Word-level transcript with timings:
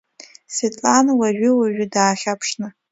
Светлана 0.55 1.11
уажәы-уажәы 1.19 1.85
даахьаԥшны… 1.93 2.67